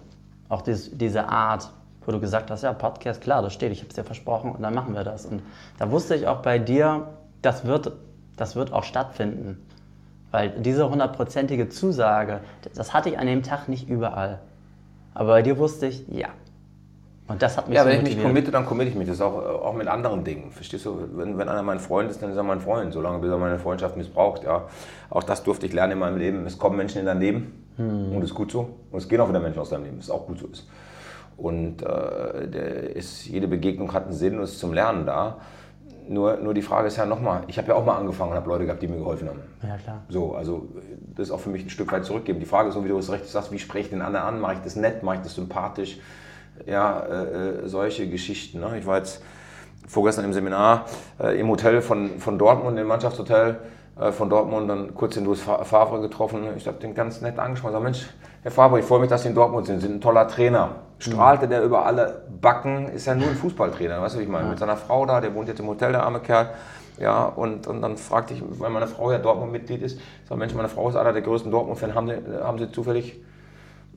[0.50, 1.72] Auch dies, diese Art,
[2.06, 4.62] wo du gesagt hast, ja, Podcast, klar, das steht, ich habe es dir versprochen und
[4.62, 5.26] dann machen wir das.
[5.26, 5.42] Und
[5.80, 7.08] da wusste ich auch bei dir,
[7.42, 7.92] das wird,
[8.38, 9.58] das wird auch stattfinden.
[10.32, 12.40] Weil diese hundertprozentige Zusage,
[12.74, 14.40] das hatte ich an dem Tag nicht überall.
[15.14, 16.30] Aber bei dir wusste ich, ja.
[17.28, 18.28] Und das hat mich Ja, so wenn ich mich motiviert.
[18.30, 19.08] committe, dann committe ich mich.
[19.08, 20.52] Das ist auch, äh, auch mit anderen Dingen.
[20.52, 20.98] Verstehst du?
[21.14, 23.60] Wenn, wenn einer mein Freund ist, dann ist er mein Freund, solange bis er meine
[23.60, 24.44] Freundschaft missbraucht.
[24.44, 24.64] Ja.
[25.10, 26.46] Auch das durfte ich lernen in meinem Leben.
[26.46, 28.70] Es kommen Menschen in dein Leben und das ist gut so.
[28.92, 30.68] Und es gehen auch wieder Menschen aus deinem Leben, was auch gut so ist.
[31.42, 35.38] Und äh, ist, jede Begegnung hat einen Sinn und ist zum Lernen da.
[36.08, 38.50] Nur, nur die Frage ist ja nochmal, ich habe ja auch mal angefangen und habe
[38.50, 39.40] Leute gehabt, die mir geholfen haben.
[39.64, 40.02] Ja, klar.
[40.10, 40.68] So, also
[41.16, 42.40] das ist auch für mich ein Stück weit zurückgeben.
[42.40, 44.40] Die Frage ist so, wie du es richtig sagst, wie spreche ich den anderen an?
[44.40, 45.02] Mache ich das nett?
[45.02, 46.00] Mache ich das sympathisch?
[46.66, 48.60] Ja, äh, äh, solche Geschichten.
[48.60, 48.78] Ne?
[48.78, 49.24] Ich war jetzt
[49.88, 50.86] vorgestern im Seminar
[51.20, 53.58] äh, im Hotel von, von Dortmund, im Mannschaftshotel
[54.12, 56.46] von Dortmund, dann kurz den Louis Fa- Favre getroffen.
[56.58, 57.72] Ich habe den ganz nett angesprochen.
[57.74, 58.10] Ich sag, Mensch,
[58.44, 59.80] Herr Favre, ich freue mich, dass Sie in Dortmund sind.
[59.82, 60.70] Sie sind ein toller Trainer.
[61.00, 64.50] Strahlte der über alle Backen, ist ja nur ein Fußballtrainer, weißt du, wie ich meine?
[64.50, 66.50] Mit seiner Frau da, der wohnt jetzt im Hotel, der arme Kerl.
[67.00, 70.54] Ja, und, und dann fragte ich, weil meine Frau ja Dortmund-Mitglied ist, ich sag, Mensch,
[70.54, 73.20] meine Frau ist einer der größten Dortmund-Fans, haben, Sie- haben Sie zufällig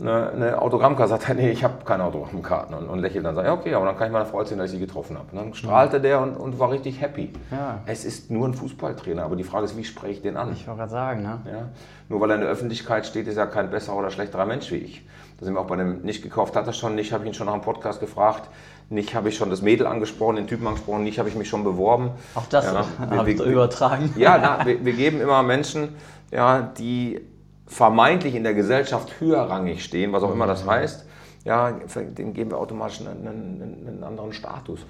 [0.00, 1.10] eine, eine Autogrammkarte?
[1.10, 2.74] Sagt er, nee, ich habe keine Autogrammkarten.
[2.74, 4.70] Und, und lächelt dann, sagt, ja, okay, aber dann kann ich meiner Frau erzählen, dass
[4.72, 5.26] ich sie getroffen habe.
[5.32, 7.32] Und dann strahlte der und, und war richtig happy.
[7.50, 7.80] Ja.
[7.86, 10.52] Es ist nur ein Fußballtrainer, aber die Frage ist, wie spreche ich den an?
[10.52, 11.40] Ich wollte gerade sagen, ne?
[11.46, 11.68] Ja?
[12.08, 14.76] Nur weil er in der Öffentlichkeit steht, ist er kein besserer oder schlechterer Mensch wie
[14.76, 15.06] ich.
[15.38, 17.34] Da sind wir auch bei dem nicht gekauft hat er schon, nicht habe ich ihn
[17.34, 18.48] schon nach dem Podcast gefragt,
[18.88, 21.64] nicht habe ich schon das Mädel angesprochen, den Typen angesprochen, nicht habe ich mich schon
[21.64, 22.10] beworben.
[22.36, 24.12] Auch das Ja, wir- habe ich wir- übertragen.
[24.16, 25.88] Ja, na, wir, wir geben immer Menschen,
[26.30, 27.20] ja, die
[27.66, 31.06] vermeintlich in der Gesellschaft höherrangig stehen, was auch immer das heißt,
[31.44, 34.80] ja, denen geben wir automatisch einen, einen, einen anderen Status,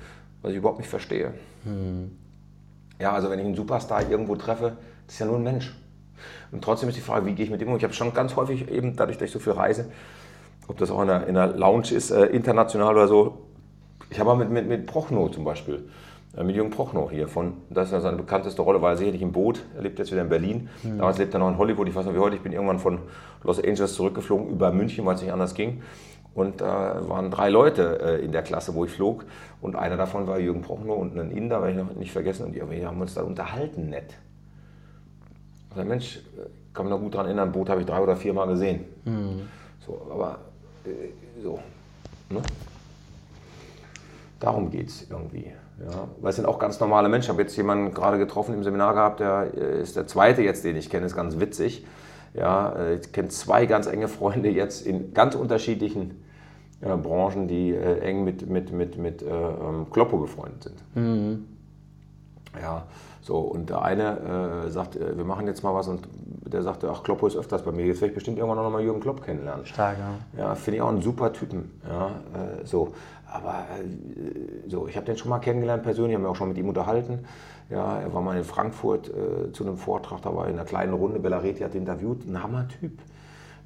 [0.42, 1.34] was ich überhaupt nicht verstehe.
[3.00, 5.74] Ja, also wenn ich einen Superstar irgendwo treffe, das ist ja nur ein Mensch.
[6.52, 7.76] Und trotzdem ist die Frage, wie gehe ich mit dem um?
[7.76, 9.90] Ich habe schon ganz häufig eben, dadurch, dass ich so viel reise,
[10.68, 13.38] ob das auch in der, in der Lounge ist, äh, international oder so,
[14.10, 15.88] ich habe mal mit, mit, mit Prochnow zum Beispiel,
[16.42, 19.32] mit Jürgen Prochnow hier von, das ist ja seine bekannteste Rolle, war er sicherlich im
[19.32, 20.68] Boot, er lebt jetzt wieder in Berlin.
[20.82, 22.98] Damals lebt er noch in Hollywood, ich weiß noch wie heute, ich bin irgendwann von
[23.44, 25.82] Los Angeles zurückgeflogen über München, weil es nicht anders ging.
[26.34, 29.24] Und da waren drei Leute äh, in der Klasse, wo ich flog.
[29.60, 32.46] Und einer davon war Jürgen Prochnow und ein Inder, werde ich noch nicht vergessen.
[32.46, 34.14] Und wir haben uns da unterhalten, nett.
[35.76, 38.16] Sag, Mensch, ich kann mich noch gut daran erinnern, ein Boot habe ich drei oder
[38.16, 38.84] vier Mal gesehen.
[39.86, 40.38] So, aber
[40.84, 41.60] äh, so.
[42.30, 42.42] Ne?
[44.40, 45.52] Darum geht es irgendwie.
[45.80, 46.08] Ja.
[46.20, 47.26] Weil es sind auch ganz normale Menschen.
[47.26, 50.64] Ich habe jetzt jemanden gerade getroffen im Seminar gehabt, der äh, ist der zweite jetzt,
[50.64, 51.84] den ich kenne, ist ganz witzig.
[52.32, 56.22] Ja, äh, ich kenne zwei ganz enge Freunde jetzt in ganz unterschiedlichen
[56.80, 60.82] äh, Branchen, die äh, eng mit, mit, mit, mit äh, ähm, Kloppo befreundet sind.
[62.60, 62.86] Ja,
[63.20, 66.06] so und der eine äh, sagt, wir machen jetzt mal was und
[66.54, 68.82] der sagte, ach, Kloppo ist öfters bei mir, jetzt werde ich bestimmt irgendwann noch mal
[68.82, 69.66] Jürgen Klopp kennenlernen.
[69.66, 70.42] Stark, ja.
[70.42, 71.80] Ja, finde ich auch einen super Typen.
[71.88, 72.92] Ja, äh, so.
[73.26, 76.58] Aber äh, so, ich habe den schon mal kennengelernt persönlich, habe mich auch schon mit
[76.58, 77.24] ihm unterhalten.
[77.68, 80.94] Ja, er war mal in Frankfurt äh, zu einem Vortrag, da war in einer kleinen
[80.94, 82.92] Runde, Bellaretti hat ihn interviewt, ein Hammer-Typ.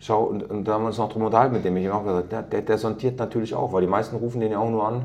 [0.00, 1.76] Schau, und, und da haben wir uns noch drum unterhalten mit dem.
[1.76, 4.52] Ich habe auch gesagt, der, der, der sondiert natürlich auch, weil die meisten rufen den
[4.52, 5.02] ja auch nur an.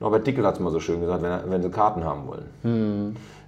[0.00, 2.44] Norbert Dickel hat es mal so schön gesagt, wenn, wenn sie Karten haben wollen.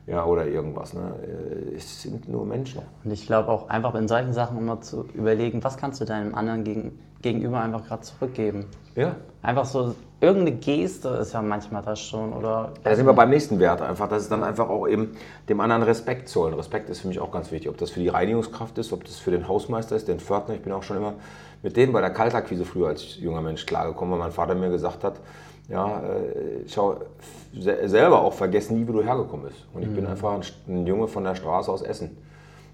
[0.07, 0.95] Ja, oder irgendwas.
[0.95, 1.15] Ne?
[1.23, 2.83] Äh, Es sind nur Menschen.
[3.05, 6.35] Und ich glaube auch einfach in solchen Sachen immer zu überlegen, was kannst du deinem
[6.35, 8.67] anderen gegen, gegenüber einfach gerade zurückgeben.
[8.95, 9.17] Ja.
[9.43, 12.33] Einfach so, irgendeine Geste ist ja manchmal das schon.
[12.33, 14.09] Oder Da sind wir beim nächsten Wert einfach.
[14.09, 15.17] Das ist dann einfach auch eben
[15.49, 16.55] dem anderen Respekt zollen.
[16.55, 17.69] Respekt ist für mich auch ganz wichtig.
[17.69, 20.55] Ob das für die Reinigungskraft ist, ob das für den Hausmeister ist, den Pförtner.
[20.55, 21.15] Ich bin auch schon immer
[21.63, 25.05] mit denen bei der Kaltakquise früher als junger Mensch klargekommen, weil mein Vater mir gesagt
[25.05, 25.15] hat,
[25.69, 26.97] ja, äh, schau,
[27.59, 29.65] se- selber auch vergessen nie, wie du hergekommen bist.
[29.75, 32.17] Und ich bin einfach ein, ein Junge von der Straße aus Essen.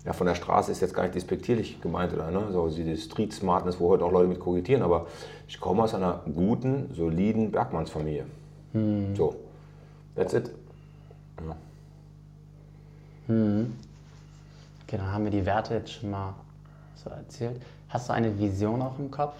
[0.04, 2.48] Ja, von der Straße ist jetzt gar nicht despektierlich gemeint, oder, ne?
[2.50, 5.06] so diese Street Smartness, wo heute auch Leute mit kokettieren, aber
[5.46, 8.26] ich komme aus einer guten, soliden Bergmannsfamilie.
[9.14, 9.36] So,
[10.16, 10.50] that's it.
[11.46, 11.56] Ja.
[13.28, 13.74] Hm.
[14.82, 16.34] Okay, dann haben wir die Werte jetzt schon mal
[16.96, 17.60] so erzählt.
[17.88, 19.34] Hast du eine Vision auch im Kopf?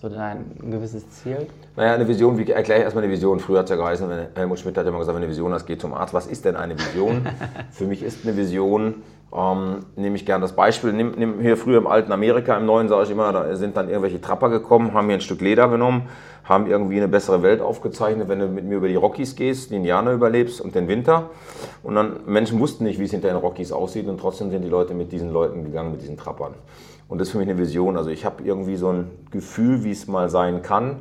[0.00, 1.46] So ein gewisses Ziel?
[1.76, 3.38] Naja, eine Vision, wie erkläre ich erstmal eine Vision?
[3.38, 5.66] Früher hat es ja geheißen, Helmut Schmidt hat ja immer gesagt, wenn eine Vision hast,
[5.66, 6.14] geht zum Arzt.
[6.14, 7.28] Was ist denn eine Vision?
[7.70, 9.02] Für mich ist eine Vision,
[9.36, 12.88] ähm, nehme ich gerne das Beispiel, nimm, nimm hier früher im alten Amerika, im neuen
[12.88, 16.08] sage ich immer, da sind dann irgendwelche Trapper gekommen, haben mir ein Stück Leder genommen,
[16.44, 19.76] haben irgendwie eine bessere Welt aufgezeichnet, wenn du mit mir über die Rockies gehst, die
[19.76, 21.28] Indianer überlebst und den Winter.
[21.82, 24.70] Und dann, Menschen wussten nicht, wie es hinter den Rockies aussieht und trotzdem sind die
[24.70, 26.54] Leute mit diesen Leuten gegangen, mit diesen Trappern.
[27.10, 27.96] Und das ist für mich eine Vision.
[27.96, 31.00] Also ich habe irgendwie so ein Gefühl, wie es mal sein kann.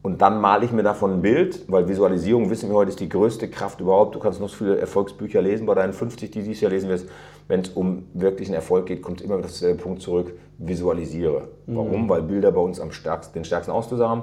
[0.00, 3.10] Und dann male ich mir davon ein Bild, weil Visualisierung, wissen wir heute, ist die
[3.10, 4.14] größte Kraft überhaupt.
[4.14, 7.08] Du kannst noch so viele Erfolgsbücher lesen bei deinen 50, die dieses Jahr lesen wirst.
[7.46, 11.48] Wenn es um wirklichen Erfolg geht, kommt immer wieder der Punkt zurück, visualisiere.
[11.66, 12.04] Warum?
[12.04, 12.08] Mhm.
[12.08, 14.22] Weil Bilder bei uns am stärksten, den stärksten Auslöser haben.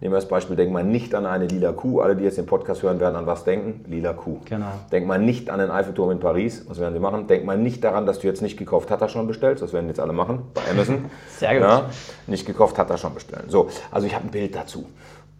[0.00, 2.00] Nehmen wir das Beispiel, denk mal nicht an eine lila Kuh.
[2.00, 3.84] Alle, die jetzt den Podcast hören, werden an was denken?
[3.86, 4.38] Lila Kuh.
[4.46, 4.72] Genau.
[4.90, 6.64] Denk mal nicht an den Eiffelturm in Paris.
[6.68, 7.26] Was werden sie machen?
[7.26, 9.60] Denk mal nicht daran, dass du jetzt nicht gekauft hat er schon bestellt.
[9.60, 11.04] Das werden jetzt alle machen bei Amazon.
[11.38, 11.62] Sehr gut.
[11.62, 11.90] Ja,
[12.26, 13.44] nicht gekauft hat er schon bestellen.
[13.48, 14.86] So, also ich habe ein Bild dazu.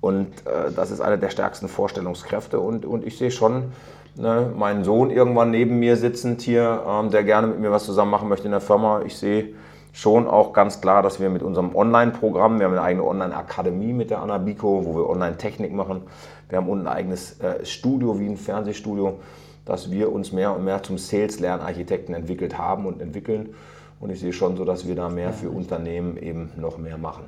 [0.03, 2.61] Und äh, das ist eine der stärksten Vorstellungskräfte.
[2.61, 3.73] Und, und ich sehe schon
[4.15, 8.11] ne, meinen Sohn irgendwann neben mir sitzend hier, ähm, der gerne mit mir was zusammen
[8.11, 9.01] machen möchte in der Firma.
[9.07, 9.55] Ich sehe
[9.93, 14.11] schon auch ganz klar, dass wir mit unserem Online-Programm, wir haben eine eigene Online-Akademie mit
[14.11, 16.03] der Anabiko, wo wir Online-Technik machen.
[16.49, 19.19] Wir haben unten ein eigenes äh, Studio wie ein Fernsehstudio,
[19.65, 23.55] dass wir uns mehr und mehr zum Sales-Lernarchitekten entwickelt haben und entwickeln.
[24.01, 27.25] Und ich sehe schon so, dass wir da mehr für Unternehmen eben noch mehr machen.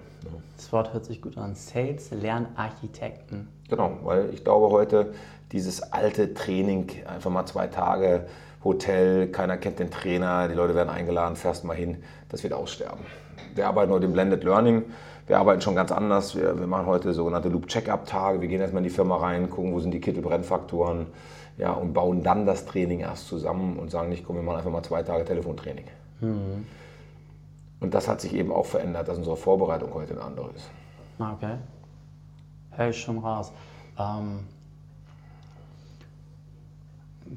[0.57, 1.55] Das Wort hört sich gut an.
[1.55, 3.49] Sales, Lernarchitekten.
[3.69, 5.13] Genau, weil ich glaube heute
[5.53, 8.27] dieses alte Training, einfach mal zwei Tage
[8.65, 13.05] Hotel, keiner kennt den Trainer, die Leute werden eingeladen, fährst mal hin, das wird aussterben.
[13.55, 14.85] Wir arbeiten heute im Blended Learning,
[15.27, 16.35] wir arbeiten schon ganz anders.
[16.37, 18.41] Wir, wir machen heute sogenannte Loop-Check-Up-Tage.
[18.41, 21.07] Wir gehen erstmal in die Firma rein, gucken, wo sind die Kittelbrennfaktoren
[21.59, 24.71] ja, und bauen dann das Training erst zusammen und sagen nicht, komm, wir machen einfach
[24.71, 25.85] mal zwei Tage Telefontraining.
[26.21, 26.67] Mhm.
[27.81, 30.71] Und das hat sich eben auch verändert, dass unsere Vorbereitung heute eine andere ist.
[31.19, 31.57] Ah, okay.
[32.71, 33.53] Hör ich schon raus.
[33.99, 34.41] Ähm,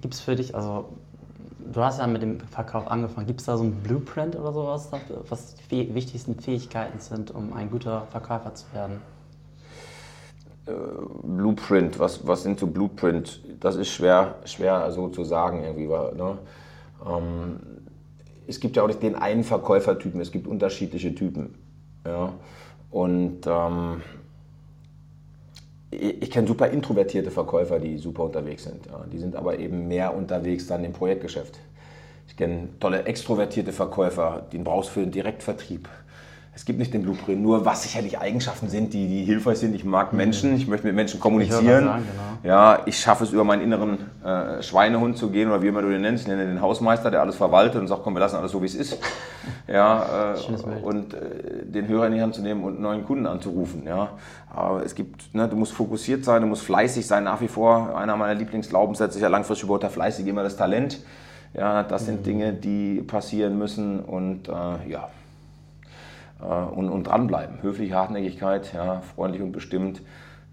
[0.01, 0.89] Gibt es für dich, also
[1.71, 3.27] du hast ja mit dem Verkauf angefangen.
[3.27, 4.89] Gibt es da so ein Blueprint oder sowas,
[5.29, 9.01] was die wichtigsten Fähigkeiten sind, um ein guter Verkäufer zu werden?
[10.67, 10.71] Äh,
[11.23, 13.41] Blueprint, was, was sind so Blueprint?
[13.59, 15.87] Das ist schwer, schwer so zu sagen irgendwie.
[15.87, 16.37] Ne?
[17.05, 17.59] Ähm,
[18.47, 21.55] es gibt ja auch nicht den einen Verkäufertypen, es gibt unterschiedliche Typen.
[22.05, 22.33] Ja?
[22.91, 24.01] Und ähm,
[25.91, 28.85] ich kenne super introvertierte Verkäufer, die super unterwegs sind.
[28.87, 29.05] Ja.
[29.11, 31.59] Die sind aber eben mehr unterwegs dann im Projektgeschäft.
[32.27, 35.87] Ich kenne tolle extrovertierte Verkäufer, den brauchst du für den Direktvertrieb
[36.55, 39.75] es gibt nicht den Blueprint, nur was sicherlich Eigenschaften sind, die, die hilfreich sind.
[39.75, 40.17] Ich mag mhm.
[40.17, 41.83] Menschen, ich möchte mit Menschen kommunizieren.
[41.83, 42.03] Ich sagen,
[42.43, 42.55] genau.
[42.55, 45.89] Ja, ich schaffe es über meinen inneren äh, Schweinehund zu gehen oder wie immer du
[45.89, 46.23] den nennst.
[46.23, 48.67] Ich nenne den Hausmeister, der alles verwaltet und sagt, komm, wir lassen alles so, wie
[48.67, 48.97] es ist.
[49.67, 53.83] Ja, äh, und äh, den Hörer in die Hand zu nehmen und neuen Kunden anzurufen.
[53.85, 54.09] Ja.
[54.51, 57.95] Aber es gibt, ne, du musst fokussiert sein, du musst fleißig sein, nach wie vor.
[57.95, 60.99] Einer meiner Lieblingsglaubenssätze ist ja langfristig über fleißig immer das Talent.
[61.53, 62.23] Ja, das sind mhm.
[62.23, 64.51] Dinge, die passieren müssen und äh,
[64.89, 65.09] ja.
[66.41, 67.61] Äh, und, und dranbleiben.
[67.61, 70.01] Höfliche Hartnäckigkeit, ja, freundlich und bestimmt,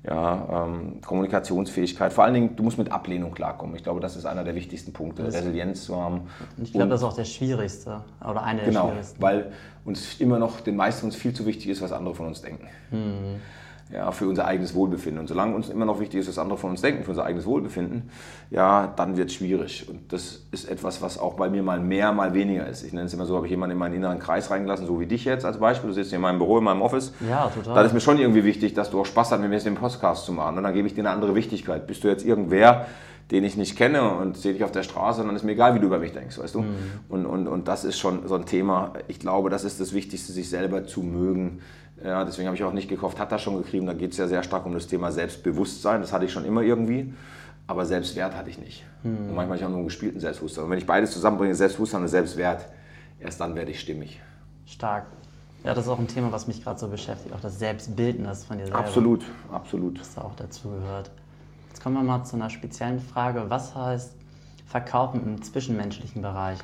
[0.05, 2.13] ja, ähm, Kommunikationsfähigkeit.
[2.13, 3.77] Vor allen Dingen, du musst mit Ablehnung klarkommen.
[3.77, 6.23] Ich glaube, das ist einer der wichtigsten Punkte, das Resilienz zu haben.
[6.63, 9.21] Ich glaube, das ist auch der schwierigste oder einer genau, der schwierigsten.
[9.21, 9.53] Genau, weil
[9.85, 12.69] uns immer noch, den meisten uns viel zu wichtig ist, was andere von uns denken.
[12.91, 13.41] Mhm
[13.93, 15.21] ja, für unser eigenes Wohlbefinden.
[15.21, 17.45] Und solange uns immer noch wichtig ist, was andere von uns denken, für unser eigenes
[17.47, 18.11] Wohlbefinden,
[18.51, 19.89] ja, dann wird es schwierig.
[19.89, 22.83] Und das ist etwas, was auch bei mir mal mehr, mal weniger ist.
[22.85, 25.07] Ich nenne es immer so, habe ich jemanden in meinen inneren Kreis reingelassen, so wie
[25.07, 25.89] dich jetzt als Beispiel.
[25.89, 27.13] Du sitzt hier in meinem Büro, in meinem Office.
[27.29, 27.75] Ja, total.
[27.75, 30.25] Dann ist mir schon irgendwie wichtig, dass du auch Spaß hast, mit mir den Podcast
[30.25, 30.57] zu machen.
[30.57, 31.87] Und dann gebe ich dir eine andere Wichtigkeit.
[31.87, 32.87] Bist du jetzt irgendwer,
[33.31, 35.81] den ich nicht kenne und sehe dich auf der Straße, dann ist mir egal, wie
[35.81, 36.63] du über mich denkst, weißt du?
[36.63, 36.77] Mhm.
[37.09, 38.93] Und, und, und das ist schon so ein Thema.
[39.09, 41.61] Ich glaube, das ist das Wichtigste, sich selber zu mögen
[42.05, 43.87] ja, deswegen habe ich auch nicht gekauft, hat das schon gekriegt.
[43.87, 46.01] Da geht es ja sehr stark um das Thema Selbstbewusstsein.
[46.01, 47.13] Das hatte ich schon immer irgendwie.
[47.67, 48.85] Aber Selbstwert hatte ich nicht.
[49.03, 49.29] Hm.
[49.29, 50.65] Und manchmal habe ich auch nur einen gespielten Selbstbewusstsein.
[50.65, 52.67] Und wenn ich beides zusammenbringe, Selbstbewusstsein und Selbstwert,
[53.21, 54.21] erst dann werde ich stimmig.
[54.67, 55.07] Stark.
[55.65, 57.33] Ja, das ist auch ein Thema, was mich gerade so beschäftigt.
[57.33, 58.81] Auch das Selbstbildnis von dir selber.
[58.81, 60.01] Absolut, absolut.
[60.01, 61.07] Das da auch dazu gehört.
[61.07, 61.22] Jetzt
[61.83, 63.45] kommen wir mal zu einer speziellen Frage.
[63.49, 64.15] Was heißt
[64.67, 66.59] Verkaufen im zwischenmenschlichen Bereich?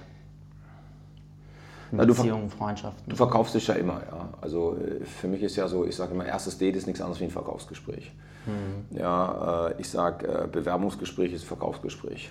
[1.91, 3.09] Na, Beziehungen, Freundschaften.
[3.09, 4.29] Du verkaufst dich ja immer, ja.
[4.41, 7.21] Also äh, für mich ist ja so, ich sage immer, erstes Date ist nichts anderes
[7.21, 8.13] wie ein Verkaufsgespräch.
[8.47, 8.97] Mhm.
[8.97, 12.31] Ja, äh, ich sage, äh, Bewerbungsgespräch ist Verkaufsgespräch.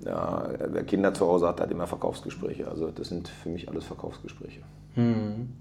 [0.00, 2.68] Ja, wer Kinder zu Hause hat, hat immer Verkaufsgespräche.
[2.68, 4.60] Also das sind für mich alles Verkaufsgespräche.
[4.94, 5.54] Mhm.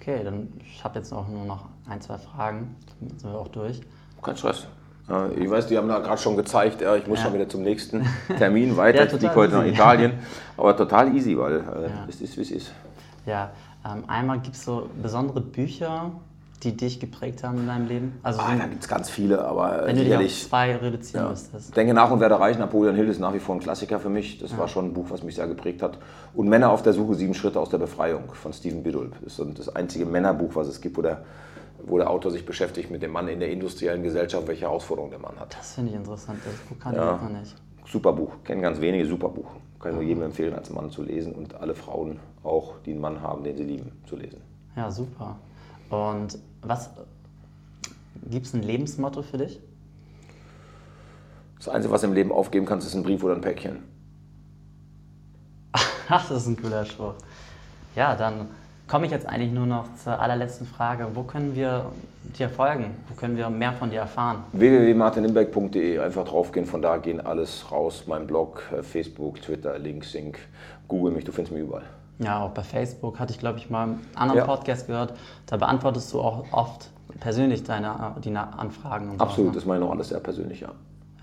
[0.00, 2.74] Okay, dann ich habe jetzt auch nur noch ein, zwei Fragen.
[2.98, 3.80] Dann sind wir auch durch.
[4.22, 4.66] Kein Stress.
[5.10, 7.24] Äh, Ich weiß, die haben da gerade schon gezeigt, ja, ich muss Ja.
[7.26, 8.06] schon wieder zum nächsten
[8.38, 8.98] Termin weiter.
[8.98, 9.74] Ja, ich fliege heute nach easy.
[9.74, 10.12] Italien.
[10.56, 12.06] Aber total easy, weil äh, Ja.
[12.08, 12.72] es ist, wie es ist.
[13.26, 13.50] Ja,
[13.84, 16.10] ähm, einmal gibt es so besondere Bücher,
[16.62, 18.18] die dich geprägt haben in deinem Leben.
[18.22, 21.30] Also Ah, da gibt es ganz viele, aber wenn du dich auf zwei reduzieren Ja.
[21.30, 21.74] müsstest.
[21.74, 22.58] Denke nach und werde reich.
[22.58, 24.38] Napoleon Hill ist nach wie vor ein Klassiker für mich.
[24.38, 25.96] Das war schon ein Buch, was mich sehr geprägt hat.
[26.34, 29.14] Und Männer auf der Suche, sieben Schritte aus der Befreiung von Stephen Biddulph.
[29.24, 31.22] Das ist das einzige Männerbuch, was es gibt, wo der,
[31.86, 35.20] wo der Autor sich beschäftigt mit dem Mann in der industriellen Gesellschaft, welche Herausforderungen der
[35.20, 35.56] Mann hat.
[35.58, 37.16] Das finde ich interessant, das Buch kannte Ja.
[37.16, 37.56] ich noch nicht.
[37.86, 39.50] Super Buch, kennen ganz wenige, super Buch.
[39.80, 43.00] Kann ich nur jedem empfehlen, als Mann zu lesen und alle Frauen auch, die einen
[43.00, 44.40] Mann haben, den sie lieben, zu lesen.
[44.76, 45.36] Ja, super.
[45.88, 46.90] Und was
[48.28, 49.60] gibt es ein Lebensmotto für dich?
[51.56, 53.82] Das Einzige, was du im Leben aufgeben kannst, ist ein Brief oder ein Päckchen.
[56.08, 57.14] Ach, das ist ein cooler Spruch.
[57.96, 58.48] Ja, dann
[58.90, 61.06] komme ich jetzt eigentlich nur noch zur allerletzten Frage.
[61.14, 61.86] Wo können wir
[62.36, 62.96] dir folgen?
[63.08, 64.38] Wo können wir mehr von dir erfahren?
[64.52, 68.04] www.martinimberg.de, einfach draufgehen, von da gehen alles raus.
[68.08, 70.38] Mein Blog, äh, Facebook, Twitter, Link, Sync,
[70.88, 71.84] Google mich, du findest mich überall.
[72.18, 74.44] Ja, auch bei Facebook hatte ich, glaube ich, mal einen anderen Ja.
[74.44, 75.14] Podcast gehört.
[75.46, 79.14] Da beantwortest du auch oft persönlich deine die Na- Anfragen.
[79.18, 80.68] Absolut, So, das meine ich noch alles sehr persönlich, ja.
[80.68, 80.74] ne?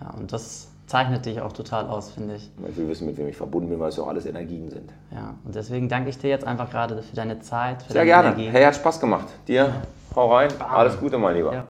[0.01, 2.49] ja, und das zeichnet dich auch total aus, finde ich.
[2.67, 4.89] Ich will wissen, mit wem ich verbunden bin, weil es ja auch alles Energien sind.
[5.11, 8.23] Ja, und deswegen danke ich dir jetzt einfach gerade für deine Zeit, für Sehr deine
[8.23, 8.27] gerne.
[8.29, 8.49] Energie.
[8.49, 9.27] Hey, hat Spaß gemacht.
[9.47, 9.73] Dir,
[10.15, 10.49] hau rein.
[10.59, 11.53] Alles Gute, mein Lieber.
[11.53, 11.67] Ja.